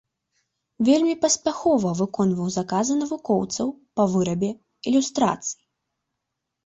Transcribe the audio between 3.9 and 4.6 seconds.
па вырабе